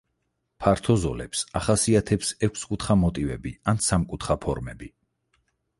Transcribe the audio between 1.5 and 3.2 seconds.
ახასიათებს ექვსკუთხა